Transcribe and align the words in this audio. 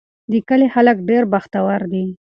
د 0.31 0.33
کلي 0.49 0.67
خلک 0.75 0.97
ډېر 1.09 1.23
بختور 1.33 1.79
دي. 1.91 2.05